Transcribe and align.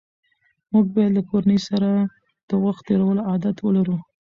موږ 0.71 0.85
باید 0.95 1.11
له 1.17 1.21
کورنۍ 1.29 1.59
سره 1.69 1.89
د 2.49 2.51
وخت 2.65 2.81
تېرولو 2.87 3.21
عادت 3.29 3.57
ولرو 3.61 3.97